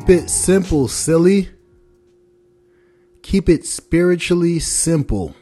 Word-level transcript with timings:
Keep 0.00 0.22
it 0.22 0.30
simple, 0.30 0.88
silly. 0.88 1.50
Keep 3.20 3.50
it 3.50 3.66
spiritually 3.66 4.58
simple. 4.58 5.36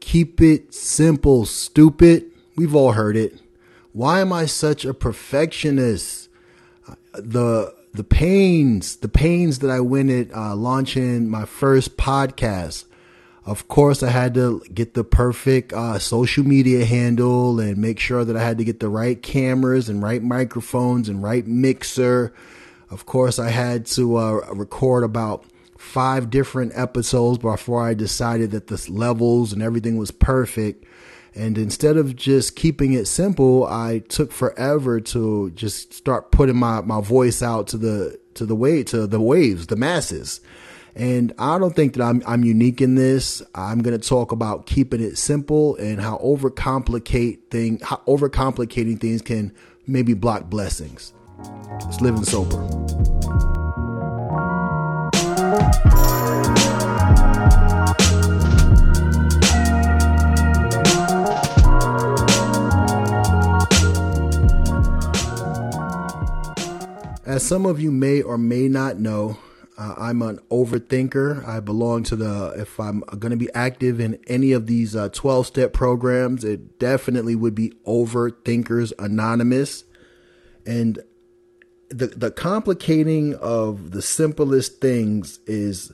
Keep 0.00 0.40
it 0.40 0.74
simple, 0.74 1.46
stupid. 1.46 2.24
We've 2.56 2.74
all 2.74 2.92
heard 2.92 3.16
it. 3.16 3.38
Why 3.92 4.18
am 4.18 4.32
I 4.32 4.46
such 4.46 4.84
a 4.84 4.92
perfectionist? 4.92 6.28
The 7.12 7.72
the 7.94 8.02
pains, 8.02 8.96
the 8.96 9.08
pains 9.08 9.60
that 9.60 9.70
I 9.70 9.78
went 9.78 10.10
at 10.10 10.34
uh, 10.34 10.56
launching 10.56 11.30
my 11.30 11.44
first 11.44 11.96
podcast. 11.96 12.86
Of 13.44 13.68
course, 13.68 14.02
I 14.02 14.10
had 14.10 14.34
to 14.34 14.64
get 14.74 14.94
the 14.94 15.04
perfect 15.04 15.72
uh, 15.72 16.00
social 16.00 16.42
media 16.42 16.84
handle 16.84 17.60
and 17.60 17.78
make 17.78 18.00
sure 18.00 18.24
that 18.24 18.36
I 18.36 18.42
had 18.42 18.58
to 18.58 18.64
get 18.64 18.80
the 18.80 18.88
right 18.88 19.22
cameras 19.22 19.88
and 19.88 20.02
right 20.02 20.24
microphones 20.24 21.08
and 21.08 21.22
right 21.22 21.46
mixer. 21.46 22.34
Of 22.90 23.06
course, 23.06 23.38
I 23.38 23.50
had 23.50 23.86
to 23.86 24.16
uh, 24.16 24.32
record 24.54 25.02
about 25.02 25.44
five 25.76 26.30
different 26.30 26.72
episodes 26.74 27.38
before 27.38 27.82
I 27.82 27.94
decided 27.94 28.50
that 28.52 28.68
the 28.68 28.86
levels 28.88 29.52
and 29.52 29.62
everything 29.62 29.96
was 29.96 30.10
perfect. 30.10 30.84
And 31.34 31.58
instead 31.58 31.96
of 31.96 32.16
just 32.16 32.56
keeping 32.56 32.94
it 32.94 33.06
simple, 33.06 33.66
I 33.66 33.98
took 34.08 34.32
forever 34.32 35.00
to 35.00 35.50
just 35.50 35.92
start 35.92 36.30
putting 36.30 36.56
my, 36.56 36.80
my 36.80 37.00
voice 37.00 37.42
out 37.42 37.66
to 37.68 37.76
the 37.76 38.18
to 38.34 38.46
the 38.46 38.54
way 38.54 38.82
to 38.84 39.06
the 39.06 39.20
waves, 39.20 39.66
the 39.66 39.76
masses. 39.76 40.40
And 40.94 41.34
I 41.38 41.58
don't 41.58 41.76
think 41.76 41.94
that 41.94 42.02
I'm 42.02 42.22
I'm 42.26 42.42
unique 42.42 42.80
in 42.80 42.94
this. 42.94 43.42
I'm 43.54 43.82
going 43.82 43.98
to 43.98 44.08
talk 44.08 44.32
about 44.32 44.64
keeping 44.64 45.02
it 45.02 45.18
simple 45.18 45.76
and 45.76 46.00
how 46.00 46.16
overcomplicate 46.18 47.50
thing 47.50 47.80
how 47.82 48.00
overcomplicating 48.06 48.98
things 48.98 49.20
can 49.20 49.52
maybe 49.86 50.14
block 50.14 50.48
blessings. 50.48 51.12
It's 51.88 52.00
living 52.00 52.24
sober. 52.24 52.62
As 67.26 67.44
some 67.46 67.66
of 67.66 67.80
you 67.80 67.90
may 67.90 68.22
or 68.22 68.38
may 68.38 68.66
not 68.66 68.98
know, 68.98 69.36
uh, 69.76 69.94
I'm 69.98 70.22
an 70.22 70.38
overthinker. 70.50 71.46
I 71.46 71.60
belong 71.60 72.02
to 72.04 72.16
the, 72.16 72.54
if 72.56 72.80
I'm 72.80 73.00
going 73.00 73.30
to 73.30 73.36
be 73.36 73.52
active 73.52 74.00
in 74.00 74.18
any 74.26 74.52
of 74.52 74.66
these 74.66 74.96
12 75.12 75.26
uh, 75.26 75.42
step 75.42 75.72
programs, 75.74 76.44
it 76.44 76.78
definitely 76.78 77.34
would 77.34 77.54
be 77.54 77.74
Overthinkers 77.86 78.92
Anonymous. 78.98 79.84
And 80.64 81.00
the, 81.88 82.08
the 82.08 82.30
complicating 82.30 83.34
of 83.36 83.92
the 83.92 84.02
simplest 84.02 84.80
things 84.80 85.40
is 85.46 85.92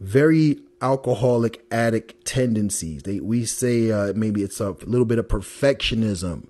very 0.00 0.58
alcoholic 0.80 1.64
addict 1.70 2.24
tendencies. 2.24 3.02
They, 3.02 3.20
we 3.20 3.44
say 3.44 3.90
uh, 3.90 4.12
maybe 4.14 4.42
it's 4.42 4.60
a 4.60 4.70
little 4.84 5.04
bit 5.04 5.18
of 5.18 5.28
perfectionism 5.28 6.46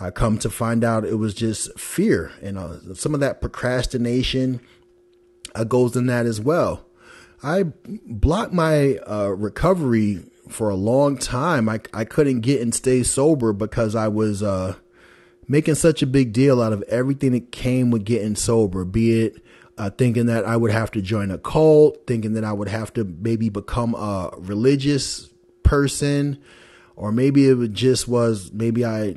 I 0.00 0.10
come 0.10 0.38
to 0.38 0.48
find 0.48 0.82
out 0.82 1.04
it 1.04 1.18
was 1.18 1.34
just 1.34 1.78
fear 1.78 2.32
and 2.40 2.56
uh, 2.56 2.94
some 2.94 3.12
of 3.12 3.20
that 3.20 3.40
procrastination 3.40 4.60
uh, 5.54 5.64
goes 5.64 5.94
in 5.94 6.06
that 6.06 6.24
as 6.24 6.40
well. 6.40 6.86
I 7.42 7.64
blocked 8.06 8.52
my 8.52 8.96
uh, 8.98 9.28
recovery 9.28 10.24
for 10.48 10.70
a 10.70 10.74
long 10.74 11.18
time. 11.18 11.68
I, 11.68 11.80
I 11.92 12.04
couldn't 12.04 12.40
get 12.40 12.62
and 12.62 12.74
stay 12.74 13.02
sober 13.02 13.52
because 13.52 13.94
I 13.94 14.08
was 14.08 14.42
uh, 14.42 14.76
making 15.50 15.74
such 15.74 16.00
a 16.00 16.06
big 16.06 16.32
deal 16.32 16.62
out 16.62 16.72
of 16.72 16.80
everything 16.82 17.32
that 17.32 17.50
came 17.50 17.90
with 17.90 18.04
getting 18.04 18.36
sober, 18.36 18.84
be 18.84 19.22
it 19.22 19.42
uh, 19.76 19.90
thinking 19.90 20.26
that 20.26 20.44
I 20.44 20.56
would 20.56 20.70
have 20.70 20.92
to 20.92 21.02
join 21.02 21.32
a 21.32 21.38
cult, 21.38 22.06
thinking 22.06 22.34
that 22.34 22.44
I 22.44 22.52
would 22.52 22.68
have 22.68 22.92
to 22.94 23.04
maybe 23.04 23.48
become 23.48 23.96
a 23.96 24.30
religious 24.38 25.28
person, 25.64 26.38
or 26.94 27.10
maybe 27.10 27.46
it 27.46 27.72
just 27.72 28.06
was 28.06 28.52
maybe 28.52 28.84
I 28.84 29.16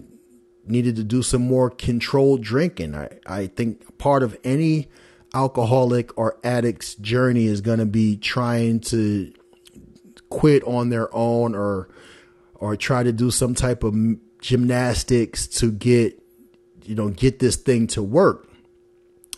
needed 0.65 0.95
to 0.95 1.03
do 1.03 1.21
some 1.21 1.43
more 1.43 1.69
controlled 1.69 2.41
drinking. 2.41 2.95
I, 2.95 3.09
I 3.27 3.45
think 3.45 3.99
part 3.99 4.23
of 4.23 4.35
any 4.43 4.89
alcoholic 5.35 6.17
or 6.17 6.39
addict's 6.43 6.95
journey 6.95 7.45
is 7.45 7.61
going 7.61 7.79
to 7.79 7.85
be 7.85 8.17
trying 8.17 8.79
to 8.79 9.31
quit 10.29 10.63
on 10.63 10.89
their 10.89 11.15
own 11.15 11.53
or 11.53 11.89
or 12.55 12.75
try 12.75 13.03
to 13.03 13.11
do 13.11 13.29
some 13.29 13.53
type 13.53 13.83
of 13.83 13.93
gymnastics 14.41 15.45
to 15.45 15.71
get 15.71 16.22
you 16.85 16.95
know 16.95 17.09
get 17.09 17.39
this 17.39 17.55
thing 17.55 17.87
to 17.87 18.01
work 18.01 18.49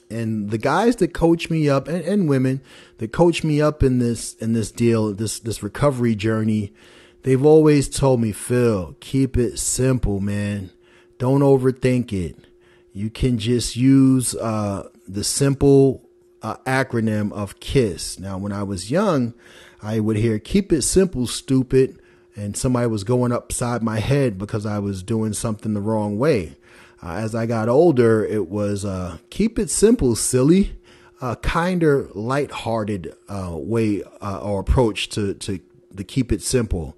and 0.09 0.51
the 0.51 0.57
guys 0.57 0.97
that 0.97 1.13
coach 1.13 1.49
me 1.49 1.67
up 1.67 1.87
and, 1.87 2.03
and 2.03 2.29
women 2.29 2.61
that 2.99 3.11
coach 3.11 3.43
me 3.43 3.61
up 3.61 3.81
in 3.83 3.99
this 3.99 4.33
in 4.35 4.53
this 4.53 4.71
deal 4.71 5.13
this 5.13 5.39
this 5.39 5.63
recovery 5.63 6.15
journey 6.15 6.73
they've 7.23 7.45
always 7.45 7.89
told 7.89 8.19
me 8.19 8.31
phil 8.31 8.95
keep 8.99 9.37
it 9.37 9.57
simple 9.57 10.19
man 10.19 10.69
don't 11.17 11.41
overthink 11.41 12.11
it. 12.11 12.35
You 12.93 13.09
can 13.09 13.37
just 13.37 13.75
use 13.75 14.35
uh, 14.35 14.89
the 15.07 15.23
simple 15.23 16.09
uh, 16.41 16.57
acronym 16.65 17.31
of 17.31 17.59
KISS. 17.59 18.19
Now, 18.19 18.37
when 18.37 18.51
I 18.51 18.63
was 18.63 18.91
young, 18.91 19.33
I 19.81 19.99
would 19.99 20.17
hear 20.17 20.39
keep 20.39 20.71
it 20.71 20.81
simple, 20.81 21.27
stupid. 21.27 21.99
And 22.35 22.57
somebody 22.57 22.87
was 22.87 23.05
going 23.05 23.31
upside 23.31 23.81
my 23.81 23.99
head 23.99 24.37
because 24.37 24.65
I 24.65 24.79
was 24.79 25.03
doing 25.03 25.31
something 25.33 25.73
the 25.73 25.81
wrong 25.81 26.17
way. 26.17 26.57
Uh, 27.03 27.13
as 27.13 27.35
I 27.35 27.45
got 27.45 27.69
older, 27.69 28.25
it 28.25 28.49
was 28.49 28.85
uh, 28.85 29.17
keep 29.29 29.59
it 29.59 29.69
simple, 29.69 30.15
silly. 30.15 30.75
A 31.21 31.35
kinder, 31.37 32.09
light-hearted 32.13 33.15
uh, 33.29 33.51
way 33.53 34.03
uh, 34.21 34.39
or 34.41 34.59
approach 34.59 35.09
to, 35.09 35.33
to, 35.35 35.59
to 35.95 36.03
keep 36.03 36.31
it 36.31 36.41
simple. 36.41 36.97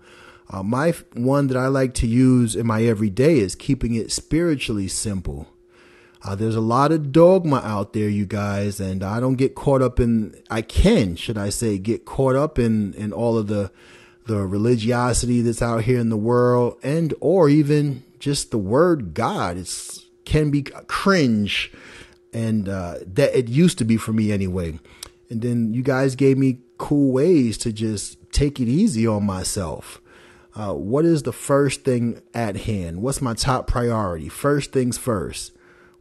Uh, 0.49 0.63
my 0.63 0.93
one 1.13 1.47
that 1.47 1.57
I 1.57 1.67
like 1.67 1.93
to 1.95 2.07
use 2.07 2.55
in 2.55 2.65
my 2.65 2.83
everyday 2.83 3.39
is 3.39 3.53
keeping 3.53 3.93
it 3.93 4.11
spiritually 4.11 4.87
simple. 4.87 5.47
Uh, 6.23 6.35
there's 6.35 6.55
a 6.55 6.61
lot 6.61 6.91
of 6.91 7.11
dogma 7.11 7.57
out 7.57 7.93
there, 7.93 8.09
you 8.09 8.25
guys, 8.25 8.79
and 8.79 9.03
I 9.03 9.19
don't 9.19 9.35
get 9.35 9.55
caught 9.55 9.81
up 9.81 9.99
in. 9.99 10.35
I 10.49 10.61
can, 10.61 11.15
should 11.15 11.37
I 11.37 11.49
say, 11.49 11.77
get 11.77 12.05
caught 12.05 12.35
up 12.35 12.57
in 12.57 12.93
in 12.95 13.13
all 13.13 13.37
of 13.37 13.47
the 13.47 13.71
the 14.25 14.45
religiosity 14.45 15.41
that's 15.41 15.61
out 15.61 15.83
here 15.83 15.99
in 15.99 16.09
the 16.09 16.17
world, 16.17 16.79
and 16.81 17.13
or 17.19 17.49
even 17.49 18.03
just 18.19 18.51
the 18.51 18.57
word 18.57 19.13
God. 19.13 19.57
It's 19.57 20.05
can 20.25 20.51
be 20.51 20.61
cringe, 20.61 21.71
and 22.33 22.67
uh, 22.67 22.95
that 23.05 23.37
it 23.37 23.47
used 23.47 23.77
to 23.77 23.85
be 23.85 23.97
for 23.97 24.11
me 24.11 24.31
anyway. 24.31 24.79
And 25.29 25.41
then 25.41 25.73
you 25.73 25.81
guys 25.81 26.15
gave 26.15 26.37
me 26.37 26.59
cool 26.77 27.11
ways 27.11 27.57
to 27.59 27.71
just 27.71 28.17
take 28.31 28.59
it 28.59 28.67
easy 28.67 29.07
on 29.07 29.25
myself. 29.25 30.01
Uh, 30.53 30.73
what 30.73 31.05
is 31.05 31.23
the 31.23 31.31
first 31.31 31.83
thing 31.83 32.21
at 32.33 32.57
hand? 32.57 33.01
What's 33.01 33.21
my 33.21 33.33
top 33.33 33.67
priority? 33.67 34.27
First 34.27 34.71
things 34.73 34.97
first. 34.97 35.53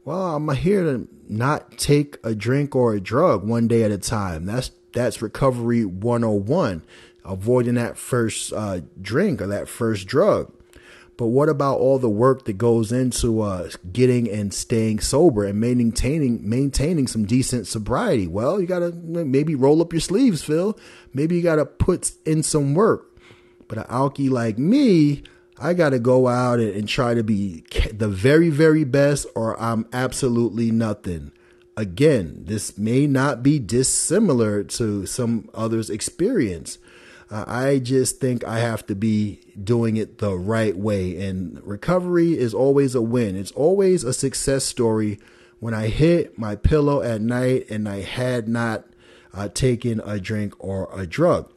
Well, 0.05 0.37
I'm 0.37 0.49
here 0.55 0.83
to 0.83 1.09
not 1.29 1.79
take 1.79 2.17
a 2.25 2.35
drink 2.35 2.75
or 2.75 2.95
a 2.95 3.01
drug 3.01 3.45
one 3.45 3.69
day 3.69 3.83
at 3.83 3.91
a 3.91 3.99
time. 3.99 4.47
That's 4.47 4.71
that's 4.93 5.21
recovery 5.21 5.85
101. 5.85 6.83
Avoiding 7.25 7.75
that 7.75 7.99
first 7.99 8.53
uh, 8.53 8.81
drink 9.01 9.43
or 9.43 9.47
that 9.49 9.69
first 9.69 10.07
drug. 10.07 10.53
But 11.17 11.29
what 11.29 11.49
about 11.49 11.79
all 11.79 11.99
the 11.99 12.11
work 12.11 12.45
that 12.45 12.59
goes 12.59 12.93
into 12.93 13.41
uh, 13.41 13.71
getting 13.91 14.31
and 14.31 14.53
staying 14.53 15.01
sober 15.01 15.45
and 15.45 15.59
maintaining 15.59 16.49
maintaining 16.49 17.07
some 17.07 17.25
decent 17.25 17.67
sobriety? 17.67 18.27
Well, 18.27 18.61
you 18.61 18.67
gotta 18.67 18.93
maybe 18.93 19.55
roll 19.55 19.81
up 19.81 19.93
your 19.93 20.01
sleeves, 20.01 20.43
Phil. 20.43 20.79
Maybe 21.15 21.37
you 21.37 21.43
gotta 21.43 21.65
put 21.65 22.13
in 22.27 22.43
some 22.43 22.75
work. 22.75 23.17
But 23.69 23.79
an 23.79 23.85
alkie 23.85 24.31
like 24.31 24.59
me, 24.59 25.25
I 25.59 25.75
got 25.75 25.91
to 25.91 25.99
go 25.99 26.29
out 26.29 26.61
and, 26.61 26.75
and, 26.75 26.89
try 26.89 27.15
to 27.15 27.25
be 27.25 27.65
the 27.93 28.09
very, 28.09 28.51
very 28.51 28.85
best, 28.85 29.27
or 29.35 29.61
I'm 29.61 29.87
absolutely 29.93 30.71
nothing. 30.71 31.33
Again, 31.77 32.45
this 32.45 32.79
may 32.79 33.07
not 33.07 33.43
be 33.43 33.59
dissimilar 33.59 34.65
to 34.65 35.07
some 35.07 35.49
others' 35.55 35.91
experience. 35.91 36.79
Uh, 37.31 37.45
I 37.47 37.79
just 37.79 38.21
think 38.21 38.45
I 38.45 38.61
have 38.61 38.87
to 38.87 38.95
be 38.95 39.41
doing 39.63 39.97
it 39.97 40.19
the 40.19 40.37
right 40.37 40.77
way. 40.77 41.17
And 41.27 41.61
recovery 41.67 42.39
is 42.39 42.55
always 42.55 42.95
a 42.95 43.03
win, 43.03 43.37
it's 43.37 43.53
always 43.53 44.05
a 44.05 44.13
success 44.13 44.65
story. 44.65 45.19
When 45.59 45.73
I 45.73 45.89
hit 45.89 46.39
my 46.39 46.55
pillow 46.55 47.01
at 47.01 47.23
night 47.23 47.71
and 47.71 47.89
I 47.89 48.03
had 48.03 48.47
not 48.47 48.85
uh, 49.33 49.49
taken 49.49 50.01
a 50.05 50.21
drink 50.21 50.53
or 50.59 50.89
a 50.93 51.07
drug 51.07 51.51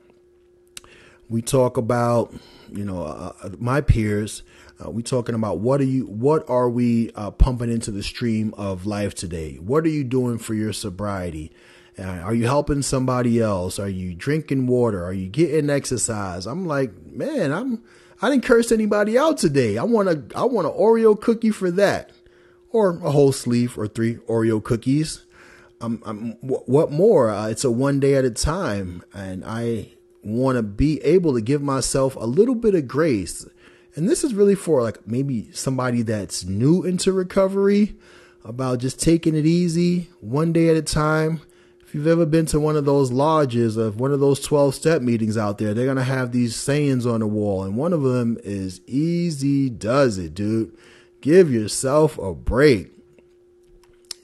we 1.29 1.41
talk 1.41 1.77
about 1.77 2.33
you 2.71 2.83
know 2.83 3.03
uh, 3.03 3.33
uh, 3.43 3.49
my 3.59 3.81
peers 3.81 4.43
uh, 4.83 4.89
we 4.89 5.03
talking 5.03 5.35
about 5.35 5.59
what 5.59 5.79
are 5.79 5.85
you 5.85 6.05
what 6.05 6.47
are 6.49 6.69
we 6.69 7.11
uh, 7.13 7.31
pumping 7.31 7.71
into 7.71 7.91
the 7.91 8.03
stream 8.03 8.53
of 8.57 8.85
life 8.85 9.13
today? 9.13 9.55
What 9.55 9.83
are 9.85 9.89
you 9.89 10.03
doing 10.03 10.37
for 10.37 10.53
your 10.53 10.73
sobriety 10.73 11.51
uh, 11.97 12.03
are 12.03 12.33
you 12.33 12.45
helping 12.45 12.81
somebody 12.81 13.41
else? 13.41 13.79
Are 13.79 13.89
you 13.89 14.13
drinking 14.13 14.67
water? 14.67 15.03
Are 15.03 15.13
you 15.13 15.27
getting 15.27 15.69
exercise? 15.69 16.45
I'm 16.45 16.65
like 16.65 16.91
man 17.05 17.51
i'm 17.51 17.83
i 18.21 18.29
didn't 18.29 18.43
curse 18.43 18.71
anybody 18.71 19.17
out 19.17 19.37
today. 19.37 19.77
I 19.77 19.83
want 19.83 20.09
a 20.09 20.23
i 20.35 20.43
want 20.43 20.67
an 20.67 20.73
oreo 20.73 21.19
cookie 21.19 21.51
for 21.51 21.71
that. 21.71 22.11
Or 22.71 22.99
a 23.03 23.09
whole 23.09 23.31
sleeve 23.31 23.79
or 23.79 23.87
three 23.87 24.17
oreo 24.27 24.63
cookies. 24.63 25.23
I'm, 25.81 26.01
I'm 26.05 26.33
what 26.41 26.91
more? 26.91 27.29
Uh, 27.29 27.47
it's 27.47 27.63
a 27.63 27.71
one 27.71 27.99
day 27.99 28.15
at 28.15 28.25
a 28.25 28.31
time, 28.31 29.03
and 29.13 29.43
I 29.45 29.93
want 30.23 30.57
to 30.57 30.63
be 30.63 31.01
able 31.01 31.33
to 31.33 31.41
give 31.41 31.61
myself 31.61 32.15
a 32.15 32.25
little 32.25 32.55
bit 32.55 32.75
of 32.75 32.87
grace. 32.87 33.47
And 33.95 34.07
this 34.07 34.23
is 34.23 34.33
really 34.33 34.55
for 34.55 34.81
like 34.83 35.07
maybe 35.07 35.51
somebody 35.51 36.01
that's 36.01 36.43
new 36.43 36.83
into 36.83 37.11
recovery 37.11 37.95
about 38.43 38.79
just 38.79 38.99
taking 38.99 39.35
it 39.35 39.45
easy, 39.45 40.09
one 40.19 40.53
day 40.53 40.69
at 40.69 40.75
a 40.75 40.81
time. 40.81 41.41
If 41.89 41.95
you've 41.95 42.05
ever 42.05 42.27
been 42.27 42.45
to 42.45 42.59
one 42.59 42.75
of 42.75 42.85
those 42.85 43.11
lodges 43.11 43.75
of 43.75 43.99
one 43.99 44.11
of 44.11 44.19
those 44.19 44.39
12 44.41 44.75
step 44.75 45.01
meetings 45.01 45.39
out 45.39 45.57
there, 45.57 45.73
they're 45.73 45.85
going 45.85 45.97
to 45.97 46.03
have 46.03 46.31
these 46.31 46.55
sayings 46.55 47.03
on 47.07 47.21
the 47.21 47.25
wall. 47.25 47.63
And 47.63 47.75
one 47.75 47.93
of 47.93 48.03
them 48.03 48.37
is 48.43 48.79
easy 48.85 49.71
does 49.71 50.19
it, 50.19 50.35
dude. 50.35 50.77
Give 51.21 51.51
yourself 51.51 52.19
a 52.19 52.35
break. 52.35 52.91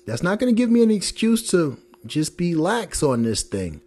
That's 0.05 0.21
not 0.21 0.37
going 0.37 0.53
to 0.53 0.55
give 0.55 0.69
me 0.69 0.83
an 0.83 0.91
excuse 0.91 1.49
to 1.49 1.79
just 2.05 2.37
be 2.37 2.53
lax 2.53 3.01
on 3.01 3.23
this 3.23 3.41
thing 3.41 3.81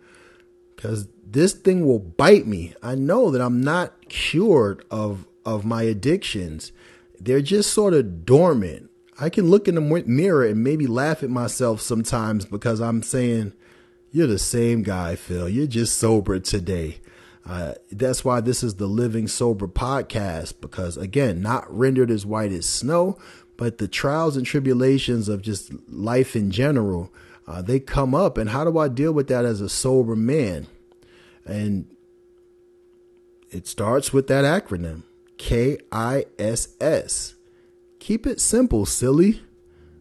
because 0.75 1.07
this 1.25 1.53
thing 1.53 1.87
will 1.87 2.01
bite 2.01 2.49
me. 2.49 2.75
I 2.83 2.97
know 2.97 3.31
that 3.31 3.41
I'm 3.41 3.61
not 3.61 4.09
cured 4.09 4.85
of, 4.91 5.25
of 5.47 5.65
my 5.65 5.85
addictions. 5.85 6.73
They're 7.21 7.43
just 7.43 7.73
sort 7.73 7.95
of 7.95 8.27
dormant. 8.27 8.91
I 9.21 9.31
can 9.31 9.49
look 9.49 9.69
in 9.69 9.77
the 9.77 9.81
mirror 9.81 10.45
and 10.45 10.65
maybe 10.65 10.89
laugh 10.89 11.23
at 11.23 11.31
myself 11.31 11.81
sometimes 11.81 12.45
because 12.45 12.81
I'm 12.81 13.05
saying, 13.05 13.53
You're 14.10 14.26
the 14.26 14.38
same 14.38 14.82
guy, 14.82 15.16
Phil. 15.16 15.49
You're 15.49 15.66
just 15.66 15.99
sober 15.99 16.38
today. 16.38 16.99
Uh, 17.44 17.75
that's 17.90 18.25
why 18.25 18.40
this 18.40 18.62
is 18.62 18.75
the 18.75 18.87
Living 18.87 19.28
Sober 19.28 19.69
podcast 19.69 20.60
because, 20.60 20.96
again, 20.96 21.40
not 21.40 21.64
rendered 21.75 22.10
as 22.10 22.26
white 22.26 22.52
as 22.52 22.66
snow, 22.66 23.19
but 23.56 23.78
the 23.78 23.88
trials 23.88 24.37
and 24.37 24.46
tribulations 24.46 25.28
of 25.28 25.43
just 25.43 25.72
life 25.88 26.37
in 26.37 26.50
general, 26.50 27.12
uh, 27.46 27.62
they 27.62 27.81
come 27.81 28.14
up. 28.14 28.38
And 28.38 28.50
how 28.50 28.64
do 28.64 28.78
I 28.78 28.88
deal 28.88 29.12
with 29.12 29.28
that 29.28 29.44
as 29.44 29.60
a 29.60 29.69
sober 29.69 30.16
man? 30.16 30.66
And 31.44 31.87
it 33.50 33.66
starts 33.66 34.12
with 34.12 34.26
that 34.28 34.44
acronym 34.44 35.05
K 35.38 35.78
I 35.90 36.26
S 36.38 36.76
S. 36.81 37.34
Keep 37.99 38.26
it 38.26 38.40
simple, 38.40 38.84
silly. 38.84 39.43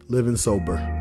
Living 0.09 0.37
sober. 0.37 0.96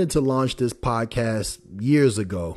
Wanted 0.00 0.10
to 0.12 0.20
launch 0.22 0.56
this 0.56 0.72
podcast 0.72 1.58
years 1.78 2.16
ago. 2.16 2.56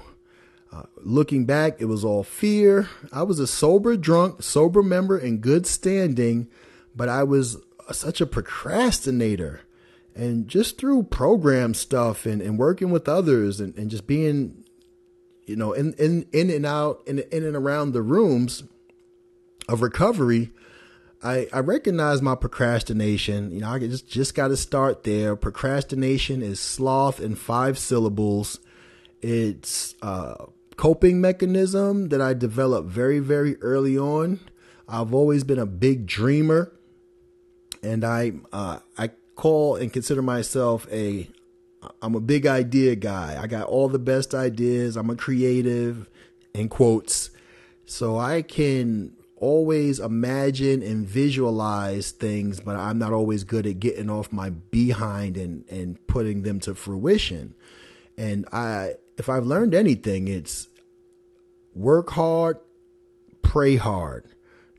Uh, 0.72 0.84
looking 1.02 1.44
back, 1.44 1.76
it 1.82 1.86
was 1.88 2.06
all 2.06 2.24
fear. 2.24 2.88
I 3.12 3.24
was 3.24 3.38
a 3.38 3.46
sober 3.46 3.98
drunk, 3.98 4.42
sober 4.42 4.82
member 4.82 5.18
in 5.18 5.40
good 5.40 5.68
standing, 5.68 6.48
but 6.96 7.10
I 7.10 7.24
was 7.24 7.58
such 7.92 8.22
a 8.22 8.26
procrastinator. 8.26 9.60
And 10.16 10.48
just 10.48 10.78
through 10.78 11.04
program 11.04 11.74
stuff 11.74 12.26
and, 12.26 12.42
and 12.42 12.58
working 12.58 12.92
with 12.92 13.10
others 13.10 13.60
and, 13.60 13.78
and 13.78 13.92
just 13.92 14.08
being, 14.08 14.64
you 15.46 15.58
know, 15.58 15.74
in, 15.74 15.92
in, 15.96 16.26
in 16.32 16.50
and 16.50 16.66
out, 16.66 17.02
in, 17.06 17.20
in 17.30 17.44
and 17.44 17.58
around 17.58 17.92
the 17.92 18.02
rooms 18.02 18.64
of 19.68 19.82
recovery, 19.82 20.50
I, 21.24 21.48
I 21.54 21.60
recognize 21.60 22.22
my 22.22 22.36
procrastination. 22.36 23.52
You 23.52 23.62
know, 23.62 23.70
I 23.70 23.80
just, 23.80 24.08
just 24.08 24.36
got 24.36 24.50
to 24.50 24.58
start 24.58 25.04
there. 25.04 25.36
Procrastination 25.36 26.42
is 26.42 26.60
sloth 26.60 27.22
in 27.22 27.36
five 27.36 27.78
syllables. 27.80 28.60
It's, 29.22 29.96
a 30.02 30.48
coping 30.76 31.22
mechanism 31.22 32.10
that 32.10 32.22
I 32.22 32.34
developed 32.34 32.90
very, 32.90 33.20
very 33.20 33.56
early 33.62 33.98
on. 33.98 34.40
I've 34.88 35.14
always 35.14 35.44
been 35.44 35.60
a 35.60 35.66
big 35.66 36.06
dreamer, 36.06 36.72
and 37.82 38.04
I 38.04 38.34
uh, 38.52 38.80
I 38.98 39.12
call 39.36 39.76
and 39.76 39.92
consider 39.92 40.22
myself 40.22 40.88
a 40.92 41.30
I'm 42.02 42.16
a 42.16 42.20
big 42.20 42.46
idea 42.46 42.96
guy. 42.96 43.40
I 43.42 43.48
got 43.48 43.68
all 43.68 43.88
the 43.88 44.00
best 44.00 44.34
ideas. 44.34 44.98
I'm 44.98 45.10
a 45.10 45.16
creative, 45.16 46.10
in 46.54 46.70
quotes, 46.70 47.30
so 47.86 48.18
I 48.18 48.42
can 48.42 49.14
always 49.44 50.00
imagine 50.00 50.82
and 50.82 51.06
visualize 51.06 52.12
things, 52.12 52.62
but 52.62 52.78
I'm 52.78 52.98
not 52.98 53.12
always 53.12 53.44
good 53.44 53.68
at 53.68 53.82
getting 53.82 54.10
off 54.10 54.32
my 54.32 54.52
behind 54.52 55.36
and 55.36 55.66
and 55.70 56.08
putting 56.08 56.44
them 56.44 56.62
to 56.62 56.74
fruition. 56.74 57.54
And 58.18 58.48
I 58.54 58.94
if 59.18 59.28
I've 59.28 59.46
learned 59.46 59.76
anything, 59.76 60.30
it's 60.30 60.70
work 61.76 62.12
hard, 62.12 62.58
pray 63.42 63.76
hard. 63.76 64.24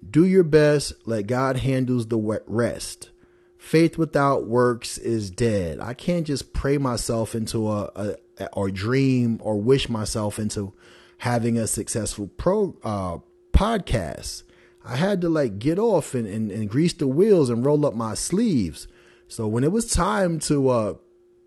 Do 0.09 0.25
your 0.25 0.45
best, 0.45 0.95
let 1.05 1.27
God 1.27 1.59
handles 1.59 2.07
the 2.07 2.41
rest. 2.47 3.11
Faith 3.59 3.99
without 3.99 4.47
works 4.47 4.97
is 4.97 5.31
dead. 5.31 5.79
I 5.79 5.93
can't 5.93 6.27
just 6.27 6.55
pray 6.55 6.79
myself 6.79 7.35
into 7.35 7.71
a, 7.71 8.17
a 8.39 8.47
or 8.55 8.71
dream 8.71 9.41
or 9.43 9.61
wish 9.61 9.91
myself 9.91 10.39
into 10.39 10.73
having 11.19 11.59
a 11.59 11.67
successful 11.67 12.29
pro 12.39 12.77
uh, 12.83 13.19
podcast. 13.53 14.45
I 14.85 14.97
had 14.97 15.21
to 15.23 15.29
like 15.29 15.59
get 15.59 15.79
off 15.79 16.15
and, 16.15 16.27
and, 16.27 16.51
and 16.51 16.69
grease 16.69 16.93
the 16.93 17.09
wheels 17.09 17.49
and 17.49 17.65
roll 17.65 17.87
up 17.87 17.95
my 17.95 18.15
sleeves. 18.15 18.87
So 19.29 19.47
when 19.49 19.65
it 19.65 19.73
was 19.73 19.91
time 19.91 20.39
to 20.41 20.69
uh, 20.69 20.95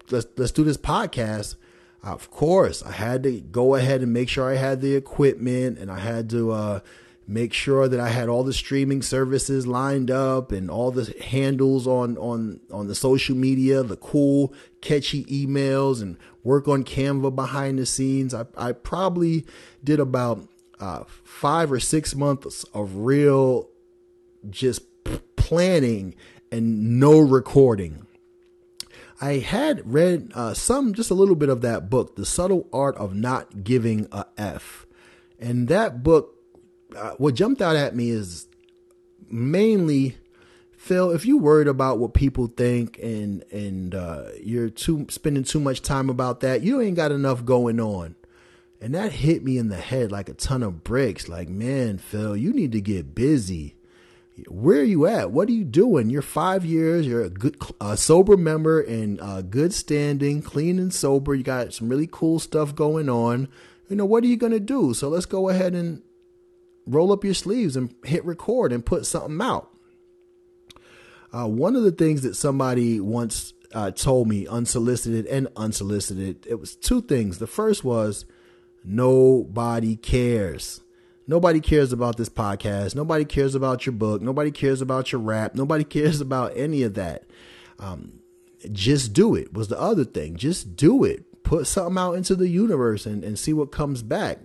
let's 0.09 0.27
let's 0.37 0.51
do 0.51 0.63
this 0.63 0.77
podcast, 0.77 1.55
of 2.03 2.31
course, 2.31 2.81
I 2.83 2.91
had 2.91 3.23
to 3.23 3.39
go 3.39 3.75
ahead 3.75 4.01
and 4.01 4.11
make 4.11 4.29
sure 4.29 4.49
I 4.49 4.55
had 4.55 4.81
the 4.81 4.95
equipment 4.95 5.77
and 5.77 5.91
I 5.91 5.99
had 5.99 6.29
to 6.31 6.51
uh, 6.51 6.79
make 7.27 7.53
sure 7.53 7.87
that 7.87 7.99
I 7.99 8.09
had 8.09 8.29
all 8.29 8.43
the 8.43 8.53
streaming 8.53 9.01
services 9.01 9.67
lined 9.67 10.09
up 10.09 10.51
and 10.51 10.71
all 10.71 10.91
the 10.91 11.13
handles 11.21 11.85
on 11.85 12.17
on 12.17 12.59
on 12.71 12.87
the 12.87 12.95
social 12.95 13.35
media, 13.35 13.83
the 13.83 13.97
cool 13.97 14.53
catchy 14.81 15.25
emails 15.25 16.01
and 16.01 16.17
work 16.43 16.67
on 16.67 16.83
Canva 16.83 17.35
behind 17.35 17.77
the 17.77 17.85
scenes. 17.85 18.33
I 18.33 18.45
I 18.57 18.71
probably 18.71 19.45
did 19.83 19.99
about 19.99 20.47
uh, 20.79 21.03
5 21.23 21.71
or 21.71 21.79
6 21.79 22.15
months 22.15 22.63
of 22.73 22.97
real 22.97 23.69
just 24.49 24.81
planning 25.35 26.15
and 26.51 26.99
no 26.99 27.19
recording. 27.19 28.05
I 29.19 29.37
had 29.37 29.91
read 29.91 30.31
uh, 30.35 30.53
some, 30.53 30.93
just 30.93 31.09
a 31.09 31.15
little 31.15 31.35
bit 31.35 31.49
of 31.49 31.61
that 31.61 31.89
book, 31.89 32.15
The 32.15 32.25
Subtle 32.25 32.67
Art 32.71 32.95
of 32.97 33.15
Not 33.15 33.63
Giving 33.63 34.07
a 34.11 34.25
F. 34.37 34.85
And 35.39 35.67
that 35.69 36.03
book, 36.03 36.35
uh, 36.95 37.11
what 37.17 37.33
jumped 37.33 37.61
out 37.61 37.75
at 37.75 37.95
me 37.95 38.09
is 38.11 38.47
mainly, 39.29 40.17
Phil, 40.77 41.11
if 41.11 41.25
you're 41.25 41.39
worried 41.39 41.67
about 41.67 41.97
what 41.97 42.13
people 42.13 42.47
think 42.47 42.99
and 43.01 43.43
and 43.51 43.95
uh, 43.95 44.25
you're 44.41 44.69
too 44.69 45.07
spending 45.09 45.43
too 45.43 45.59
much 45.59 45.81
time 45.81 46.09
about 46.09 46.41
that, 46.41 46.61
you 46.61 46.79
ain't 46.79 46.95
got 46.95 47.11
enough 47.11 47.43
going 47.43 47.79
on. 47.79 48.15
And 48.79 48.93
that 48.93 49.11
hit 49.11 49.43
me 49.43 49.57
in 49.57 49.69
the 49.69 49.77
head 49.77 50.11
like 50.11 50.29
a 50.29 50.33
ton 50.33 50.61
of 50.61 50.83
bricks. 50.83 51.27
Like, 51.27 51.49
man, 51.49 51.97
Phil, 51.97 52.37
you 52.37 52.53
need 52.53 52.71
to 52.73 52.81
get 52.81 53.15
busy 53.15 53.77
where 54.47 54.79
are 54.79 54.83
you 54.83 55.07
at? 55.07 55.31
What 55.31 55.49
are 55.49 55.53
you 55.53 55.63
doing? 55.63 56.09
You're 56.09 56.21
five 56.21 56.63
years. 56.63 57.07
You're 57.07 57.23
a 57.23 57.29
good, 57.29 57.57
a 57.81 57.97
sober 57.97 58.37
member 58.37 58.79
in 58.79 59.19
uh, 59.19 59.41
good 59.41 59.73
standing, 59.73 60.41
clean 60.41 60.77
and 60.79 60.93
sober. 60.93 61.33
You 61.33 61.43
got 61.43 61.73
some 61.73 61.89
really 61.89 62.07
cool 62.11 62.39
stuff 62.39 62.75
going 62.75 63.09
on. 63.09 63.47
You 63.89 63.95
know, 63.95 64.05
what 64.05 64.23
are 64.23 64.27
you 64.27 64.37
to 64.37 64.59
do? 64.59 64.93
So 64.93 65.09
let's 65.09 65.25
go 65.25 65.49
ahead 65.49 65.73
and 65.73 66.03
roll 66.85 67.11
up 67.11 67.23
your 67.23 67.33
sleeves 67.33 67.75
and 67.75 67.93
hit 68.03 68.23
record 68.25 68.71
and 68.71 68.85
put 68.85 69.05
something 69.05 69.41
out. 69.41 69.69
Uh, 71.33 71.47
one 71.47 71.75
of 71.75 71.83
the 71.83 71.91
things 71.91 72.21
that 72.21 72.35
somebody 72.35 72.99
once 72.99 73.53
uh, 73.73 73.91
told 73.91 74.27
me, 74.27 74.47
unsolicited 74.47 75.25
and 75.25 75.47
unsolicited, 75.55 76.45
it 76.47 76.59
was 76.59 76.75
two 76.75 77.01
things. 77.01 77.39
The 77.39 77.47
first 77.47 77.83
was, 77.83 78.25
nobody 78.83 79.95
cares. 79.95 80.81
Nobody 81.27 81.59
cares 81.59 81.91
about 81.91 82.17
this 82.17 82.29
podcast. 82.29 82.95
Nobody 82.95 83.25
cares 83.25 83.53
about 83.53 83.85
your 83.85 83.93
book. 83.93 84.21
Nobody 84.21 84.49
cares 84.49 84.81
about 84.81 85.11
your 85.11 85.19
rap. 85.19 85.55
Nobody 85.55 85.83
cares 85.85 86.21
about 86.21 86.53
any 86.55 86.83
of 86.83 86.93
that. 86.93 87.25
Um, 87.79 88.21
just 88.71 89.13
do 89.13 89.35
it 89.35 89.53
was 89.53 89.67
the 89.67 89.79
other 89.79 90.05
thing. 90.05 90.35
Just 90.35 90.75
do 90.75 91.03
it. 91.03 91.43
Put 91.43 91.67
something 91.67 91.97
out 91.97 92.13
into 92.13 92.35
the 92.35 92.49
universe 92.49 93.05
and, 93.05 93.23
and 93.23 93.37
see 93.37 93.53
what 93.53 93.71
comes 93.71 94.01
back. 94.03 94.39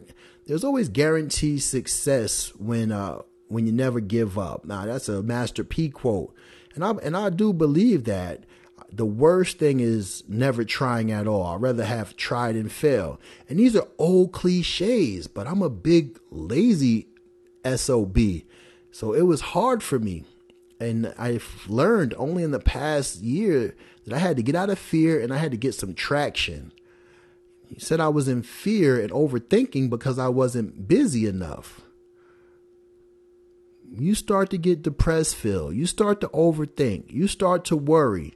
There's 0.46 0.64
always 0.64 0.88
guaranteed 0.88 1.62
success 1.62 2.52
when 2.56 2.92
uh 2.92 3.22
when 3.48 3.66
you 3.66 3.72
never 3.72 4.00
give 4.00 4.38
up. 4.38 4.64
Now 4.64 4.86
that's 4.86 5.08
a 5.08 5.22
Master 5.22 5.64
P 5.64 5.88
quote. 5.88 6.34
And 6.74 6.84
I 6.84 6.90
and 6.90 7.16
I 7.16 7.30
do 7.30 7.52
believe 7.52 8.04
that 8.04 8.44
the 8.92 9.06
worst 9.06 9.58
thing 9.58 9.80
is 9.80 10.22
never 10.28 10.64
trying 10.64 11.10
at 11.10 11.26
all. 11.26 11.46
I'd 11.46 11.62
rather 11.62 11.84
have 11.84 12.16
tried 12.16 12.56
and 12.56 12.70
fail. 12.70 13.18
And 13.48 13.58
these 13.58 13.74
are 13.74 13.88
old 13.98 14.32
cliches, 14.32 15.26
but 15.26 15.46
I'm 15.46 15.62
a 15.62 15.70
big 15.70 16.18
lazy 16.30 17.08
SOB. 17.64 18.18
So 18.90 19.14
it 19.14 19.22
was 19.22 19.40
hard 19.40 19.82
for 19.82 19.98
me. 19.98 20.24
And 20.78 21.14
I've 21.16 21.64
learned 21.68 22.14
only 22.18 22.42
in 22.42 22.50
the 22.50 22.60
past 22.60 23.22
year 23.22 23.74
that 24.04 24.14
I 24.14 24.18
had 24.18 24.36
to 24.36 24.42
get 24.42 24.56
out 24.56 24.68
of 24.68 24.78
fear 24.78 25.20
and 25.20 25.32
I 25.32 25.38
had 25.38 25.52
to 25.52 25.56
get 25.56 25.74
some 25.74 25.94
traction. 25.94 26.72
He 27.66 27.80
said 27.80 28.00
I 28.00 28.08
was 28.08 28.28
in 28.28 28.42
fear 28.42 29.00
and 29.00 29.10
overthinking 29.10 29.88
because 29.88 30.18
I 30.18 30.28
wasn't 30.28 30.86
busy 30.86 31.26
enough. 31.26 31.80
You 33.90 34.14
start 34.14 34.50
to 34.50 34.58
get 34.58 34.82
depressed, 34.82 35.36
Phil. 35.36 35.72
You 35.72 35.86
start 35.86 36.20
to 36.20 36.28
overthink. 36.28 37.10
You 37.10 37.28
start 37.28 37.64
to 37.66 37.76
worry. 37.76 38.34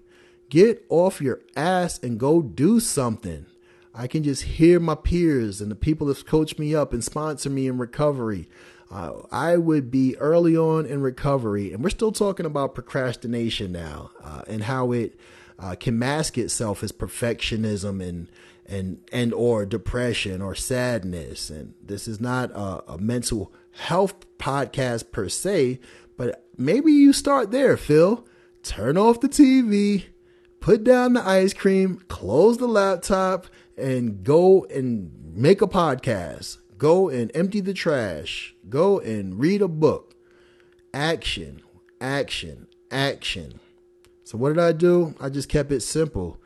Get 0.48 0.84
off 0.88 1.20
your 1.20 1.40
ass 1.56 1.98
and 2.02 2.20
go 2.20 2.42
do 2.42 2.80
something. 2.80 3.46
I 3.94 4.06
can 4.06 4.22
just 4.22 4.42
hear 4.42 4.78
my 4.78 4.94
peers 4.94 5.60
and 5.60 5.70
the 5.70 5.76
people 5.76 6.06
that's 6.06 6.22
coached 6.22 6.58
me 6.58 6.74
up 6.74 6.92
and 6.92 7.02
sponsor 7.02 7.48
me 7.48 7.66
in 7.66 7.78
recovery. 7.78 8.48
Uh, 8.90 9.22
I 9.32 9.56
would 9.56 9.90
be 9.90 10.16
early 10.18 10.56
on 10.56 10.86
in 10.86 11.00
recovery, 11.00 11.72
and 11.72 11.82
we're 11.82 11.90
still 11.90 12.12
talking 12.12 12.46
about 12.46 12.74
procrastination 12.74 13.72
now 13.72 14.10
uh, 14.22 14.42
and 14.46 14.64
how 14.64 14.92
it 14.92 15.18
uh, 15.58 15.74
can 15.74 15.98
mask 15.98 16.38
itself 16.38 16.84
as 16.84 16.92
perfectionism 16.92 18.06
and 18.06 18.28
and 18.68 18.98
and 19.12 19.32
or 19.32 19.64
depression 19.64 20.42
or 20.42 20.54
sadness. 20.54 21.50
And 21.50 21.74
this 21.82 22.06
is 22.06 22.20
not 22.20 22.50
a, 22.52 22.92
a 22.92 22.98
mental 22.98 23.52
health 23.72 24.14
podcast 24.38 25.10
per 25.10 25.28
se, 25.28 25.80
but 26.16 26.44
maybe 26.56 26.92
you 26.92 27.12
start 27.12 27.50
there, 27.50 27.76
Phil. 27.76 28.26
Turn 28.62 28.96
off 28.96 29.20
the 29.20 29.28
TV, 29.28 30.06
put 30.66 30.82
down 30.82 31.12
the 31.12 31.24
ice 31.24 31.54
cream, 31.54 32.02
close 32.08 32.58
the 32.58 32.66
laptop, 32.66 33.46
and 33.78 34.24
go 34.24 34.64
and 34.64 35.12
make 35.32 35.62
a 35.62 35.66
podcast. 35.68 36.58
Go 36.76 37.08
and 37.08 37.30
empty 37.36 37.60
the 37.60 37.72
trash. 37.72 38.52
Go 38.68 38.98
and 38.98 39.38
read 39.38 39.62
a 39.62 39.68
book. 39.68 40.16
Action, 40.92 41.62
action, 42.00 42.66
action. 42.90 43.60
So, 44.24 44.38
what 44.38 44.48
did 44.48 44.58
I 44.58 44.72
do? 44.72 45.14
I 45.20 45.28
just 45.28 45.48
kept 45.48 45.70
it 45.70 45.82
simple. 45.82 46.40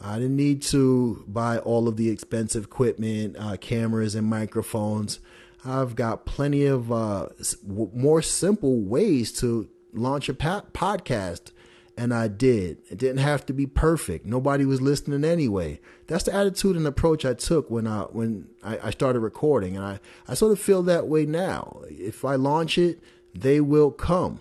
I 0.00 0.14
didn't 0.14 0.36
need 0.36 0.62
to 0.62 1.22
buy 1.28 1.58
all 1.58 1.86
of 1.86 1.98
the 1.98 2.08
expensive 2.08 2.64
equipment, 2.64 3.36
uh, 3.38 3.58
cameras, 3.58 4.14
and 4.14 4.26
microphones. 4.26 5.20
I've 5.66 5.94
got 5.94 6.24
plenty 6.24 6.64
of 6.64 6.90
uh, 6.90 7.28
more 7.68 8.22
simple 8.22 8.80
ways 8.80 9.32
to 9.40 9.68
launch 9.92 10.30
a 10.30 10.34
podcast 10.34 11.50
and 11.96 12.12
I 12.12 12.28
did. 12.28 12.78
It 12.90 12.98
didn't 12.98 13.18
have 13.18 13.46
to 13.46 13.52
be 13.52 13.66
perfect. 13.66 14.26
Nobody 14.26 14.64
was 14.64 14.82
listening 14.82 15.24
anyway. 15.24 15.80
That's 16.06 16.24
the 16.24 16.34
attitude 16.34 16.76
and 16.76 16.86
approach 16.86 17.24
I 17.24 17.34
took 17.34 17.70
when 17.70 17.86
I 17.86 18.02
when 18.02 18.48
I, 18.62 18.78
I, 18.84 18.90
started 18.90 19.20
recording, 19.20 19.76
and 19.76 19.84
I 19.84 20.00
I 20.28 20.34
sort 20.34 20.52
of 20.52 20.60
feel 20.60 20.82
that 20.84 21.06
way 21.06 21.24
now. 21.24 21.82
If 21.88 22.24
I 22.24 22.34
launch 22.34 22.76
it, 22.78 23.00
they 23.34 23.60
will 23.60 23.90
come. 23.90 24.40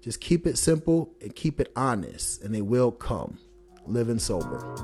Just 0.00 0.20
keep 0.20 0.46
it 0.46 0.58
simple 0.58 1.12
and 1.20 1.34
keep 1.34 1.60
it 1.60 1.72
honest, 1.76 2.42
and 2.42 2.54
they 2.54 2.62
will 2.62 2.92
come. 2.92 3.38
Living 3.86 4.18
sober. 4.18 4.76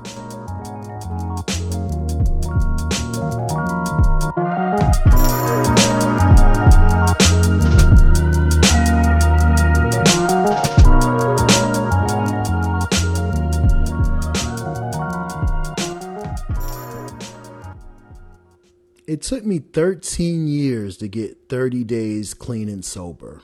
It 19.13 19.21
took 19.21 19.45
me 19.45 19.59
13 19.59 20.47
years 20.47 20.97
to 20.97 21.07
get 21.07 21.37
30 21.47 21.83
days 21.83 22.33
clean 22.33 22.67
and 22.67 22.83
sober. 22.83 23.43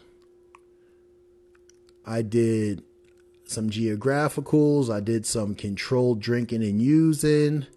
I 2.04 2.24
did 2.24 2.82
some 3.46 3.70
geographicals, 3.70 4.92
I 4.92 5.00
did 5.00 5.28
some 5.28 5.54
controlled 5.54 6.22
drinking 6.22 6.64
and 6.64 6.82
using. 6.82 7.68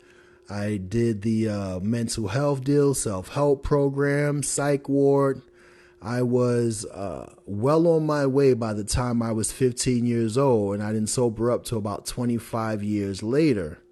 I 0.49 0.79
did 0.79 1.21
the 1.21 1.51
uh, 1.51 1.81
mental 1.81 2.29
health 2.29 2.65
deal, 2.65 2.95
self 2.95 3.29
help 3.29 3.63
program, 3.63 4.43
psych 4.43 4.89
ward. 4.89 5.43
I 6.01 6.23
was 6.23 6.87
uh, 6.87 7.35
well 7.45 7.87
on 7.87 8.07
my 8.07 8.25
way 8.25 8.55
by 8.55 8.73
the 8.73 8.85
time 8.85 9.21
I 9.21 9.33
was 9.33 9.53
15 9.53 10.07
years 10.07 10.39
old, 10.39 10.77
and 10.77 10.83
I 10.83 10.95
didn't 10.95 11.11
sober 11.11 11.51
up 11.51 11.67
till 11.67 11.77
about 11.77 12.07
25 12.07 12.83
years 12.83 13.23
later 13.23 13.83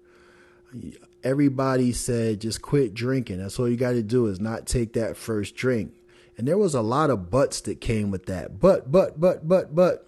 everybody 1.23 1.91
said 1.91 2.41
just 2.41 2.61
quit 2.61 2.93
drinking. 2.93 3.39
That's 3.39 3.59
all 3.59 3.69
you 3.69 3.77
got 3.77 3.91
to 3.91 4.03
do 4.03 4.27
is 4.27 4.39
not 4.39 4.65
take 4.65 4.93
that 4.93 5.17
first 5.17 5.55
drink. 5.55 5.93
And 6.37 6.47
there 6.47 6.57
was 6.57 6.73
a 6.73 6.81
lot 6.81 7.09
of 7.09 7.29
buts 7.29 7.61
that 7.61 7.81
came 7.81 8.09
with 8.09 8.25
that. 8.25 8.59
But, 8.59 8.91
but, 8.91 9.19
but, 9.19 9.47
but, 9.47 9.75
but. 9.75 10.07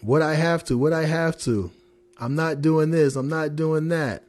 What 0.00 0.20
I 0.20 0.34
have 0.34 0.64
to, 0.64 0.76
what 0.76 0.92
I 0.92 1.06
have 1.06 1.38
to. 1.42 1.70
I'm 2.18 2.34
not 2.34 2.60
doing 2.60 2.90
this. 2.90 3.16
I'm 3.16 3.28
not 3.28 3.56
doing 3.56 3.88
that. 3.88 4.24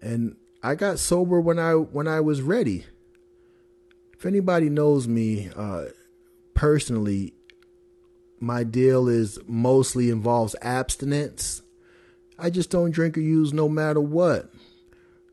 And 0.00 0.36
I 0.62 0.74
got 0.74 0.98
sober 0.98 1.40
when 1.40 1.58
I 1.58 1.72
when 1.72 2.06
I 2.06 2.20
was 2.20 2.40
ready. 2.42 2.84
If 4.12 4.24
anybody 4.24 4.70
knows 4.70 5.06
me 5.06 5.50
uh, 5.54 5.86
personally, 6.54 7.34
my 8.40 8.64
deal 8.64 9.08
is 9.08 9.38
mostly 9.46 10.10
involves 10.10 10.54
abstinence 10.62 11.62
I 12.38 12.50
just 12.50 12.70
don't 12.70 12.90
drink 12.90 13.16
or 13.16 13.20
use 13.20 13.52
no 13.52 13.68
matter 13.68 14.00
what. 14.00 14.50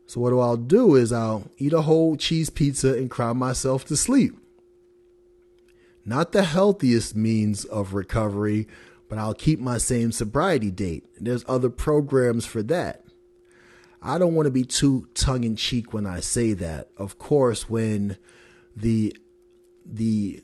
So 0.06 0.20
what 0.20 0.32
I'll 0.32 0.56
do 0.56 0.94
is 0.96 1.12
I'll 1.12 1.50
eat 1.58 1.72
a 1.72 1.82
whole 1.82 2.16
cheese 2.16 2.50
pizza 2.50 2.94
and 2.94 3.10
cry 3.10 3.32
myself 3.32 3.84
to 3.86 3.96
sleep. 3.96 4.36
Not 6.04 6.32
the 6.32 6.42
healthiest 6.42 7.16
means 7.16 7.64
of 7.64 7.94
recovery, 7.94 8.68
but 9.08 9.18
I'll 9.18 9.34
keep 9.34 9.58
my 9.58 9.78
same 9.78 10.12
sobriety 10.12 10.70
date. 10.70 11.06
There's 11.18 11.44
other 11.48 11.70
programs 11.70 12.44
for 12.44 12.62
that. 12.64 13.04
I 14.02 14.18
don't 14.18 14.34
want 14.34 14.46
to 14.46 14.50
be 14.50 14.64
too 14.64 15.08
tongue 15.14 15.44
in 15.44 15.56
cheek 15.56 15.94
when 15.94 16.06
I 16.06 16.20
say 16.20 16.52
that. 16.52 16.90
Of 16.98 17.18
course, 17.18 17.70
when 17.70 18.18
the 18.76 19.16
the 19.86 20.42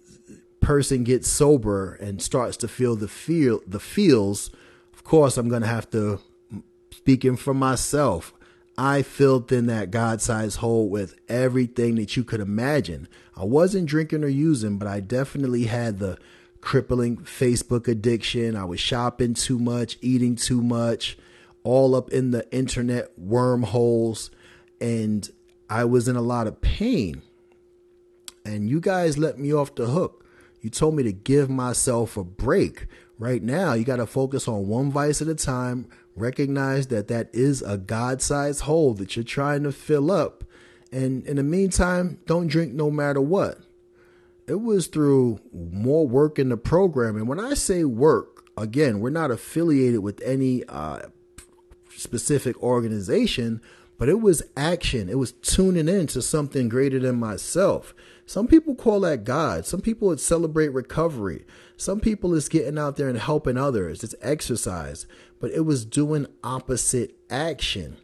person 0.60 1.04
gets 1.04 1.28
sober 1.28 1.94
and 1.94 2.22
starts 2.22 2.56
to 2.58 2.68
feel 2.68 2.96
the 2.96 3.08
feel 3.08 3.60
the 3.66 3.80
feels, 3.80 4.50
of 4.94 5.04
course 5.04 5.36
I'm 5.36 5.50
going 5.50 5.62
to 5.62 5.68
have 5.68 5.90
to 5.90 6.20
speaking 6.92 7.36
for 7.36 7.54
myself, 7.54 8.32
I 8.76 9.02
filled 9.02 9.52
in 9.52 9.66
that 9.66 9.90
God 9.90 10.22
sized 10.22 10.58
hole 10.58 10.88
with 10.88 11.14
everything 11.28 11.96
that 11.96 12.16
you 12.16 12.24
could 12.24 12.40
imagine. 12.40 13.08
I 13.36 13.44
wasn't 13.44 13.86
drinking 13.86 14.24
or 14.24 14.28
using, 14.28 14.78
but 14.78 14.88
I 14.88 15.00
definitely 15.00 15.64
had 15.64 15.98
the 15.98 16.18
crippling 16.60 17.18
Facebook 17.18 17.88
addiction. 17.88 18.56
I 18.56 18.64
was 18.64 18.80
shopping 18.80 19.34
too 19.34 19.58
much, 19.58 19.98
eating 20.00 20.36
too 20.36 20.62
much, 20.62 21.18
all 21.62 21.94
up 21.94 22.10
in 22.10 22.30
the 22.30 22.50
internet 22.52 23.18
wormholes, 23.18 24.30
and 24.80 25.28
I 25.68 25.84
was 25.84 26.08
in 26.08 26.16
a 26.16 26.22
lot 26.22 26.46
of 26.46 26.60
pain. 26.60 27.22
And 28.44 28.68
you 28.68 28.80
guys 28.80 29.18
let 29.18 29.38
me 29.38 29.52
off 29.52 29.74
the 29.74 29.86
hook. 29.86 30.24
You 30.60 30.70
told 30.70 30.94
me 30.94 31.02
to 31.02 31.12
give 31.12 31.48
myself 31.50 32.16
a 32.16 32.24
break. 32.24 32.86
Right 33.18 33.42
now, 33.42 33.74
you 33.74 33.84
got 33.84 33.96
to 33.96 34.06
focus 34.06 34.48
on 34.48 34.66
one 34.66 34.90
vice 34.90 35.20
at 35.20 35.28
a 35.28 35.34
time, 35.34 35.86
Recognize 36.16 36.88
that 36.88 37.08
that 37.08 37.30
is 37.32 37.62
a 37.62 37.78
God 37.78 38.20
sized 38.20 38.62
hole 38.62 38.94
that 38.94 39.16
you're 39.16 39.24
trying 39.24 39.62
to 39.62 39.72
fill 39.72 40.10
up. 40.10 40.44
And 40.92 41.24
in 41.26 41.36
the 41.36 41.42
meantime, 41.42 42.18
don't 42.26 42.48
drink 42.48 42.72
no 42.72 42.90
matter 42.90 43.20
what. 43.20 43.58
It 44.46 44.60
was 44.60 44.88
through 44.88 45.40
more 45.52 46.06
work 46.06 46.38
in 46.38 46.48
the 46.48 46.56
program. 46.56 47.16
And 47.16 47.28
when 47.28 47.38
I 47.38 47.54
say 47.54 47.84
work, 47.84 48.44
again, 48.56 49.00
we're 49.00 49.10
not 49.10 49.30
affiliated 49.30 50.00
with 50.00 50.20
any 50.22 50.64
uh, 50.64 51.02
specific 51.94 52.60
organization, 52.60 53.60
but 53.98 54.08
it 54.08 54.20
was 54.20 54.42
action. 54.56 55.08
It 55.08 55.18
was 55.18 55.32
tuning 55.32 55.88
in 55.88 56.08
to 56.08 56.22
something 56.22 56.68
greater 56.68 56.98
than 56.98 57.16
myself. 57.16 57.94
Some 58.26 58.46
people 58.46 58.74
call 58.74 59.00
that 59.00 59.24
God. 59.24 59.66
Some 59.66 59.80
people 59.80 60.08
would 60.08 60.20
celebrate 60.20 60.72
recovery. 60.72 61.44
Some 61.76 62.00
people 62.00 62.34
is 62.34 62.48
getting 62.48 62.78
out 62.78 62.96
there 62.96 63.08
and 63.08 63.18
helping 63.18 63.56
others. 63.56 64.02
It's 64.02 64.14
exercise, 64.20 65.06
but 65.40 65.50
it 65.50 65.64
was 65.64 65.84
doing 65.84 66.26
opposite 66.44 67.16
action. 67.28 67.96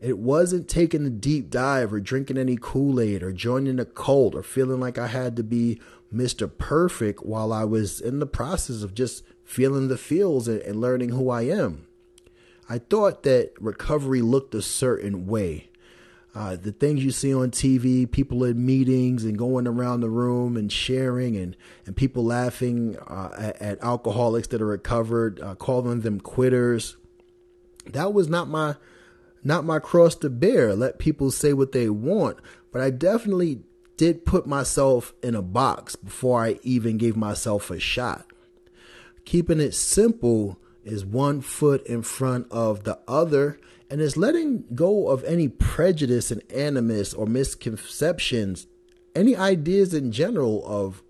It 0.00 0.18
wasn't 0.18 0.68
taking 0.68 1.04
a 1.04 1.10
deep 1.10 1.50
dive 1.50 1.92
or 1.92 2.00
drinking 2.00 2.38
any 2.38 2.56
Kool 2.60 3.00
Aid 3.00 3.22
or 3.22 3.32
joining 3.32 3.78
a 3.78 3.84
cult 3.84 4.34
or 4.34 4.42
feeling 4.42 4.80
like 4.80 4.96
I 4.96 5.08
had 5.08 5.36
to 5.36 5.42
be 5.42 5.80
Mr. 6.14 6.50
Perfect 6.56 7.24
while 7.24 7.52
I 7.52 7.64
was 7.64 8.00
in 8.00 8.20
the 8.20 8.26
process 8.26 8.82
of 8.82 8.94
just 8.94 9.24
feeling 9.44 9.88
the 9.88 9.98
feels 9.98 10.46
and, 10.46 10.60
and 10.60 10.80
learning 10.80 11.10
who 11.10 11.30
I 11.30 11.42
am. 11.42 11.86
I 12.68 12.78
thought 12.78 13.24
that 13.24 13.52
recovery 13.60 14.22
looked 14.22 14.54
a 14.54 14.62
certain 14.62 15.26
way. 15.26 15.70
Uh, 16.34 16.56
the 16.56 16.72
things 16.72 17.04
you 17.04 17.12
see 17.12 17.32
on 17.32 17.50
TV, 17.52 18.10
people 18.10 18.44
at 18.44 18.56
meetings 18.56 19.24
and 19.24 19.38
going 19.38 19.68
around 19.68 20.00
the 20.00 20.10
room 20.10 20.56
and 20.56 20.72
sharing, 20.72 21.36
and, 21.36 21.56
and 21.86 21.96
people 21.96 22.24
laughing 22.24 22.96
uh, 23.06 23.30
at, 23.38 23.62
at, 23.62 23.84
alcoholics 23.84 24.48
that 24.48 24.60
are 24.60 24.66
recovered, 24.66 25.40
uh, 25.40 25.54
calling 25.54 26.00
them 26.00 26.18
quitters. 26.18 26.96
That 27.86 28.12
was 28.12 28.28
not 28.28 28.48
my 28.48 28.74
not 29.44 29.64
my 29.64 29.78
cross 29.78 30.16
to 30.16 30.30
bear. 30.30 30.74
Let 30.74 30.98
people 30.98 31.30
say 31.30 31.52
what 31.52 31.72
they 31.72 31.88
want, 31.88 32.38
but 32.72 32.80
I 32.80 32.90
definitely 32.90 33.60
did 33.96 34.24
put 34.24 34.46
myself 34.46 35.12
in 35.22 35.34
a 35.34 35.42
box 35.42 35.94
before 35.94 36.42
I 36.42 36.58
even 36.62 36.98
gave 36.98 37.16
myself 37.16 37.70
a 37.70 37.78
shot. 37.78 38.26
Keeping 39.24 39.60
it 39.60 39.74
simple 39.74 40.58
is 40.82 41.04
one 41.04 41.40
foot 41.40 41.86
in 41.86 42.02
front 42.02 42.50
of 42.50 42.84
the 42.84 42.98
other, 43.06 43.60
and 43.90 44.00
it's 44.00 44.16
letting 44.16 44.64
go 44.74 45.08
of 45.08 45.22
any 45.24 45.48
prejudice 45.48 46.30
and 46.30 46.42
animus 46.52 47.14
or 47.14 47.26
misconceptions, 47.26 48.66
any 49.14 49.36
ideas 49.36 49.94
in 49.94 50.12
general 50.12 50.64
of 50.66 51.02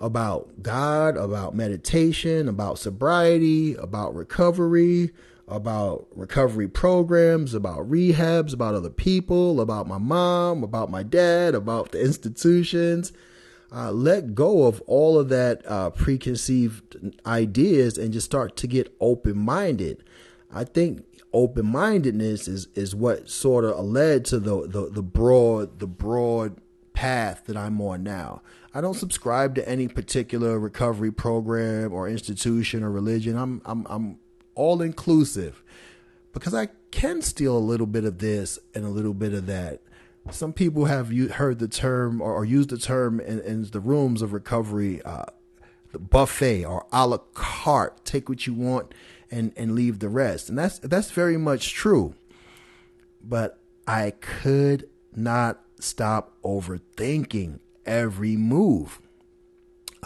about 0.00 0.62
God, 0.62 1.16
about 1.16 1.54
meditation, 1.54 2.48
about 2.48 2.78
sobriety, 2.78 3.74
about 3.76 4.14
recovery, 4.14 5.10
about 5.46 6.06
recovery 6.14 6.68
programs, 6.68 7.54
about 7.54 7.88
rehabs, 7.88 8.52
about 8.52 8.74
other 8.74 8.90
people, 8.90 9.60
about 9.60 9.86
my 9.86 9.98
mom, 9.98 10.64
about 10.64 10.90
my 10.90 11.02
dad, 11.02 11.54
about 11.54 11.92
the 11.92 12.00
institutions. 12.00 13.12
Uh, 13.74 13.90
let 13.90 14.34
go 14.34 14.66
of 14.66 14.80
all 14.82 15.18
of 15.18 15.28
that 15.28 15.62
uh, 15.66 15.90
preconceived 15.90 17.14
ideas 17.24 17.96
and 17.96 18.12
just 18.12 18.26
start 18.26 18.56
to 18.56 18.66
get 18.66 18.94
open 19.00 19.38
minded. 19.38 20.02
I 20.52 20.64
think 20.64 21.04
open 21.32 21.66
mindedness 21.66 22.48
is 22.48 22.68
is 22.74 22.94
what 22.94 23.28
sort 23.28 23.64
of 23.64 23.84
led 23.84 24.24
to 24.26 24.38
the, 24.38 24.66
the 24.66 24.90
the 24.90 25.02
broad 25.02 25.78
the 25.78 25.86
broad 25.86 26.56
path 26.92 27.44
that 27.46 27.56
I'm 27.56 27.80
on 27.80 28.02
now. 28.02 28.42
I 28.74 28.80
don't 28.80 28.94
subscribe 28.94 29.54
to 29.56 29.68
any 29.68 29.88
particular 29.88 30.58
recovery 30.58 31.12
program 31.12 31.92
or 31.92 32.08
institution 32.08 32.82
or 32.82 32.90
religion. 32.90 33.36
I'm 33.36 33.62
I'm 33.64 33.86
I'm 33.88 34.18
all 34.54 34.82
inclusive 34.82 35.62
because 36.32 36.54
I 36.54 36.68
can 36.90 37.22
steal 37.22 37.56
a 37.56 37.58
little 37.58 37.86
bit 37.86 38.04
of 38.04 38.18
this 38.18 38.58
and 38.74 38.84
a 38.84 38.88
little 38.88 39.14
bit 39.14 39.32
of 39.32 39.46
that 39.46 39.80
some 40.30 40.52
people 40.52 40.84
have 40.84 41.10
heard 41.32 41.58
the 41.58 41.68
term 41.68 42.20
or, 42.20 42.32
or 42.32 42.44
used 42.44 42.70
the 42.70 42.78
term 42.78 43.18
in, 43.20 43.40
in, 43.40 43.62
the 43.64 43.80
rooms 43.80 44.22
of 44.22 44.32
recovery, 44.32 45.02
uh, 45.02 45.24
the 45.90 45.98
buffet 45.98 46.64
or 46.64 46.86
a 46.92 47.06
la 47.06 47.18
carte. 47.34 48.04
Take 48.04 48.28
what 48.28 48.46
you 48.46 48.54
want 48.54 48.94
and 49.32 49.52
and 49.56 49.74
leave 49.74 49.98
the 49.98 50.08
rest, 50.08 50.48
and 50.48 50.56
that's 50.56 50.78
that's 50.78 51.10
very 51.10 51.36
much 51.36 51.74
true. 51.74 52.14
But 53.24 53.58
I 53.86 54.12
could 54.20 54.88
not 55.16 55.60
stop 55.80 56.32
overthinking 56.44 57.58
every 57.84 58.36
move. 58.36 59.00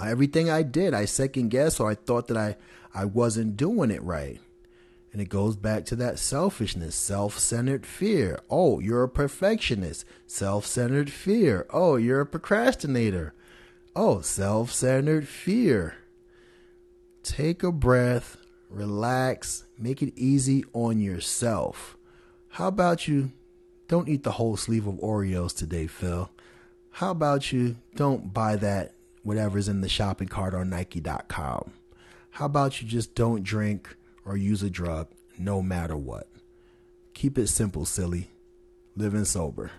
Everything 0.03 0.51
I 0.51 0.63
did, 0.63 0.95
I 0.95 1.07
second 1.07 1.49
guessed 1.49 1.81
or 1.81 1.91
I 1.91 1.95
thought 1.95 2.29
that 2.29 2.37
I, 2.37 2.57
I 2.95 3.07
wasn't 3.07 3.57
doing 3.57 3.91
it 3.91 4.03
right. 4.03 4.41
And 5.13 5.23
it 5.23 5.31
goes 5.31 5.57
back 5.57 5.87
to 5.87 5.97
that 5.97 6.19
selfishness, 6.19 6.95
self 6.95 7.39
centered 7.39 7.87
fear. 7.87 8.39
Oh, 8.51 8.81
you're 8.81 9.05
a 9.05 9.09
perfectionist. 9.09 10.05
Self 10.27 10.67
centered 10.67 11.11
fear. 11.11 11.67
Oh, 11.71 11.97
you're 11.97 12.21
a 12.21 12.27
procrastinator. 12.27 13.33
Oh, 13.95 14.21
self 14.21 14.73
centered 14.73 15.27
fear. 15.27 15.95
Take 17.23 17.63
a 17.63 17.73
breath, 17.73 18.37
relax, 18.71 19.65
make 19.79 20.03
it 20.03 20.13
easy 20.17 20.65
on 20.73 21.01
yourself. 21.01 21.97
How 22.51 22.69
about 22.69 23.07
you 23.07 23.33
don't 23.89 24.09
eat 24.09 24.23
the 24.23 24.33
whole 24.33 24.57
sleeve 24.57 24.87
of 24.87 24.95
Oreos 24.95 25.57
today, 25.57 25.87
Phil? 25.87 26.31
How 26.91 27.11
about 27.11 27.53
you 27.53 27.77
don't 27.95 28.33
buy 28.33 28.57
that 28.57 28.93
whatever's 29.23 29.69
in 29.69 29.81
the 29.81 29.89
shopping 29.89 30.29
cart 30.29 30.55
on 30.55 30.71
Nike.com? 30.71 31.73
How 32.31 32.47
about 32.47 32.81
you 32.81 32.89
just 32.89 33.15
don't 33.15 33.43
drink 33.43 33.97
or 34.27 34.37
use 34.37 34.63
a 34.63 34.69
drug 34.69 35.09
no 35.39 35.63
matter 35.63 35.97
what. 35.97 36.29
Keep 37.15 37.39
it 37.39 37.49
simple, 37.49 37.87
silly. 37.87 38.29
Living 38.97 39.25
sober. 39.25 39.71